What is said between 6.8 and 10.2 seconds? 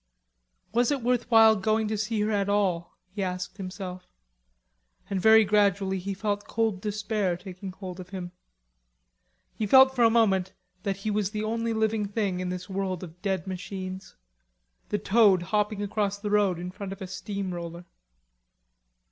despair taking hold of him. He felt for a